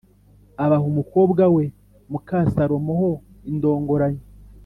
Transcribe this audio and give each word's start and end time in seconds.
abaha 0.63 0.85
umukobwa 0.91 1.43
we 1.55 1.65
muka 2.11 2.37
Salomo 2.53 2.93
ho 2.99 3.11
indongoranyo 3.49 4.23